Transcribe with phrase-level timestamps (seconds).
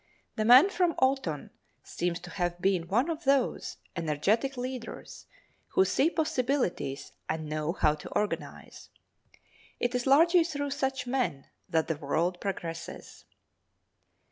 [0.35, 1.51] The man from Autun
[1.83, 5.27] seems to have been one of those energetic leaders
[5.75, 8.89] who see possibilities and know how to organize.
[9.79, 13.25] It is largely through such men that the world progresses.